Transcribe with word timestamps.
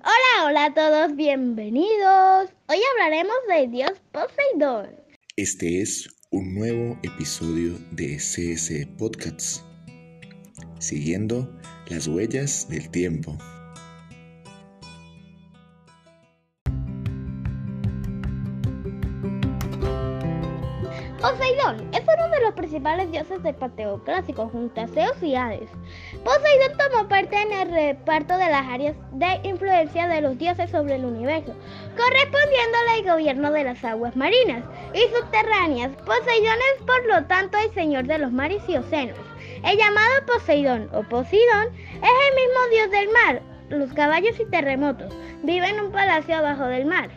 Hola, 0.00 0.46
hola 0.46 0.64
a 0.66 0.74
todos, 0.74 1.16
bienvenidos. 1.16 2.50
Hoy 2.68 2.78
hablaremos 2.92 3.34
de 3.48 3.66
Dios 3.66 3.90
Poseidón. 4.12 4.90
Este 5.36 5.82
es 5.82 6.08
un 6.30 6.54
nuevo 6.54 6.96
episodio 7.02 7.76
de 7.90 8.16
CS 8.16 8.86
Podcasts, 8.96 9.64
siguiendo 10.78 11.52
las 11.88 12.06
huellas 12.06 12.68
del 12.68 12.88
tiempo. 12.90 13.36
Poseidón 21.20 21.88
es 21.92 22.02
uno 22.02 22.28
de 22.28 22.40
los 22.42 22.54
principales 22.54 23.10
dioses 23.10 23.42
del 23.42 23.56
panteón 23.56 23.98
clásico 24.00 24.48
junto 24.52 24.80
a 24.80 24.86
Zeus 24.86 25.20
y 25.20 25.34
Hades. 25.34 25.68
Poseidón 26.22 26.78
tomó 26.78 27.08
parte 27.08 27.42
en 27.42 27.50
el 27.50 27.72
reparto 27.72 28.38
de 28.38 28.48
las 28.48 28.64
áreas 28.68 28.94
de 29.10 29.40
influencia 29.42 30.06
de 30.06 30.20
los 30.20 30.38
dioses 30.38 30.70
sobre 30.70 30.94
el 30.94 31.04
universo, 31.04 31.56
correspondiéndole 31.96 32.90
al 32.94 33.14
gobierno 33.14 33.50
de 33.50 33.64
las 33.64 33.84
aguas 33.84 34.14
marinas 34.14 34.62
y 34.94 35.00
subterráneas. 35.12 35.90
Poseidón 36.06 36.58
es 36.76 36.84
por 36.84 37.04
lo 37.06 37.24
tanto 37.26 37.58
el 37.58 37.74
señor 37.74 38.06
de 38.06 38.18
los 38.18 38.30
mares 38.30 38.62
y 38.68 38.76
océanos. 38.76 39.18
El 39.64 39.76
llamado 39.76 40.24
Poseidón 40.24 40.88
o 40.92 41.02
Poseidón 41.02 41.66
es 41.74 42.12
el 42.28 42.34
mismo 42.36 42.60
dios 42.70 42.90
del 42.92 43.08
mar, 43.08 43.42
los 43.70 43.92
caballos 43.92 44.38
y 44.38 44.44
terremotos. 44.44 45.12
Vive 45.42 45.68
en 45.68 45.80
un 45.80 45.90
palacio 45.90 46.36
abajo 46.36 46.66
del 46.66 46.86
mar. 46.86 47.10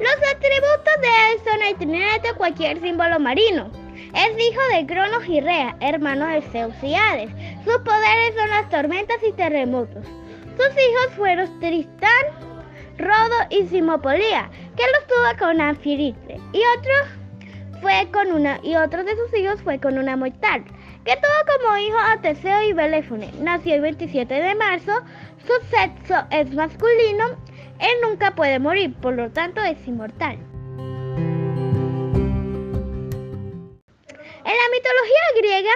Los 0.00 0.16
atributos 0.34 0.94
de 1.02 1.08
él 1.08 1.40
son 1.44 1.62
el 1.62 1.76
trinete 1.76 2.28
de 2.28 2.34
cualquier 2.34 2.80
símbolo 2.80 3.20
marino. 3.20 3.70
Es 4.14 4.30
hijo 4.30 4.60
de 4.74 4.86
Cronos 4.86 5.28
y 5.28 5.40
Rea, 5.40 5.76
hermano 5.80 6.26
de 6.26 6.40
Zeus 6.40 6.74
y 6.82 6.94
Hades. 6.94 7.30
Sus 7.64 7.76
poderes 7.82 8.34
son 8.34 8.48
las 8.48 8.70
tormentas 8.70 9.18
y 9.28 9.32
terremotos. 9.32 10.06
Sus 10.56 10.68
hijos 10.68 11.14
fueron 11.16 11.60
Tristán, 11.60 12.24
Rodo 12.96 13.46
y 13.50 13.66
Simopolía, 13.66 14.50
que 14.74 14.84
los 14.84 15.06
tuvo 15.06 15.46
con 15.46 15.60
Anfirite, 15.60 16.40
y 16.54 16.62
otro 16.78 16.92
fue 17.82 18.08
con 18.10 18.32
una 18.32 18.58
y 18.62 18.72
de 18.72 19.16
sus 19.16 19.38
hijos 19.38 19.60
fue 19.62 19.78
con 19.78 19.98
una 19.98 20.16
mortal, 20.16 20.64
que 21.04 21.16
tuvo 21.16 21.58
como 21.58 21.76
hijo 21.76 21.98
a 21.98 22.20
Teseo 22.22 22.62
y 22.62 22.72
Beléfone. 22.72 23.32
Nació 23.40 23.74
el 23.74 23.80
27 23.82 24.32
de 24.32 24.54
marzo, 24.54 24.92
su 25.46 25.66
sexo 25.68 26.26
es 26.30 26.52
masculino 26.54 27.36
él 27.80 27.96
nunca 28.02 28.34
puede 28.34 28.58
morir, 28.58 28.94
por 29.00 29.14
lo 29.14 29.30
tanto 29.30 29.62
es 29.62 29.86
inmortal. 29.86 30.38
En 34.42 34.56
la 34.56 34.68
mitología 34.72 35.24
griega, 35.38 35.72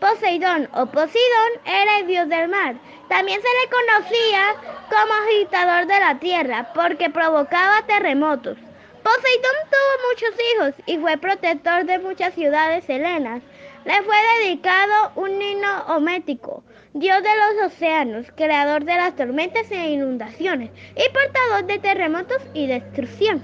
Poseidón 0.00 0.68
o 0.74 0.86
Poseidón 0.86 1.52
era 1.64 1.98
el 1.98 2.06
dios 2.06 2.28
del 2.28 2.48
mar. 2.48 2.74
También 3.08 3.40
se 3.40 3.48
le 3.48 3.70
conocía 3.70 4.54
como 4.90 5.12
agitador 5.12 5.86
de 5.86 6.00
la 6.00 6.18
tierra 6.18 6.72
porque 6.74 7.10
provocaba 7.10 7.86
terremotos. 7.86 8.58
Poseidón 9.02 9.56
tuvo 9.68 10.08
muchos 10.10 10.34
hijos 10.52 10.74
y 10.86 10.98
fue 10.98 11.16
protector 11.18 11.84
de 11.84 11.98
muchas 11.98 12.34
ciudades 12.34 12.88
helenas. 12.88 13.42
Le 13.84 14.02
fue 14.02 14.14
dedicado 14.38 15.10
un 15.16 15.38
niño 15.40 15.68
homético, 15.88 16.62
dios 16.94 17.20
de 17.20 17.30
los 17.36 17.72
océanos, 17.72 18.26
creador 18.36 18.84
de 18.84 18.94
las 18.94 19.16
tormentas 19.16 19.68
e 19.72 19.90
inundaciones 19.90 20.70
y 20.94 21.12
portador 21.12 21.66
de 21.66 21.80
terremotos 21.80 22.42
y 22.54 22.68
destrucción. 22.68 23.42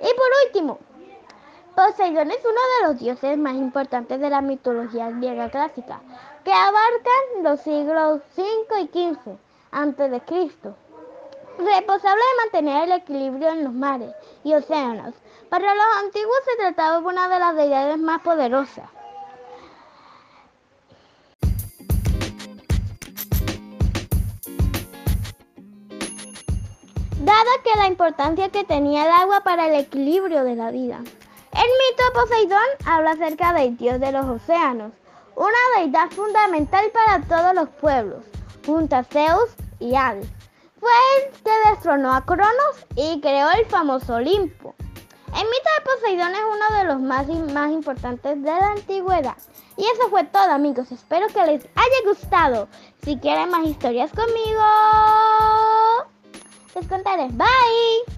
Y 0.00 0.14
por 0.14 0.28
último, 0.46 0.78
Poseidón 1.84 2.30
es 2.30 2.38
uno 2.42 2.54
de 2.54 2.86
los 2.88 2.98
dioses 2.98 3.36
más 3.36 3.56
importantes 3.56 4.18
de 4.18 4.30
la 4.30 4.40
mitología 4.40 5.10
griega 5.10 5.50
clásica, 5.50 6.00
que 6.42 6.50
abarcan 6.50 7.42
los 7.42 7.60
siglos 7.60 8.22
V 8.38 8.80
y 8.80 8.86
XV 8.86 9.36
a.C 9.70 10.50
responsable 11.58 12.22
de 12.22 12.42
mantener 12.42 12.84
el 12.84 12.92
equilibrio 12.92 13.48
en 13.50 13.64
los 13.64 13.74
mares 13.74 14.14
y 14.44 14.54
océanos. 14.54 15.12
Para 15.50 15.74
los 15.74 15.84
antiguos 16.02 16.38
se 16.46 16.56
trataba 16.56 17.00
de 17.00 17.06
una 17.06 17.28
de 17.28 17.38
las 17.38 17.54
deidades 17.54 17.98
más 17.98 18.22
poderosas. 18.22 18.88
Dada 27.20 27.50
que 27.62 27.78
la 27.78 27.88
importancia 27.88 28.48
que 28.48 28.64
tenía 28.64 29.04
el 29.04 29.12
agua 29.12 29.42
para 29.42 29.66
el 29.66 29.74
equilibrio 29.74 30.44
de 30.44 30.56
la 30.56 30.70
vida. 30.70 31.02
El 31.54 31.70
mito 31.80 32.04
de 32.04 32.20
Poseidón 32.20 32.68
habla 32.84 33.12
acerca 33.12 33.52
del 33.52 33.76
dios 33.76 34.00
de 34.00 34.12
los 34.12 34.26
océanos, 34.26 34.92
una 35.36 35.78
deidad 35.78 36.10
fundamental 36.10 36.90
para 36.92 37.20
todos 37.22 37.54
los 37.54 37.68
pueblos, 37.80 38.24
junto 38.66 38.96
a 38.96 39.04
Zeus 39.04 39.50
y 39.78 39.94
Hades 39.94 40.28
fue 40.84 40.92
el 41.16 41.32
que 41.42 41.70
destronó 41.70 42.12
a 42.12 42.26
Cronos 42.26 42.86
y 42.94 43.18
creó 43.22 43.50
el 43.52 43.64
famoso 43.66 44.16
Olimpo. 44.16 44.74
El 45.28 45.44
mito 45.44 45.70
de 45.78 45.84
Poseidón 45.84 46.34
es 46.34 46.42
uno 46.42 46.78
de 46.78 46.84
los 46.84 47.00
más, 47.00 47.26
más 47.54 47.72
importantes 47.72 48.42
de 48.42 48.50
la 48.50 48.72
antigüedad. 48.72 49.36
Y 49.78 49.82
eso 49.82 50.10
fue 50.10 50.24
todo 50.24 50.50
amigos, 50.50 50.92
espero 50.92 51.26
que 51.28 51.46
les 51.46 51.64
haya 51.64 52.08
gustado. 52.08 52.68
Si 53.02 53.16
quieren 53.16 53.48
más 53.48 53.66
historias 53.66 54.10
conmigo, 54.12 54.62
les 56.74 56.86
contaré. 56.86 57.28
Bye. 57.28 58.13